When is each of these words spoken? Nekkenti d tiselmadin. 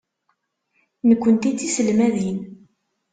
Nekkenti 1.07 1.51
d 1.55 1.57
tiselmadin. 1.59 2.39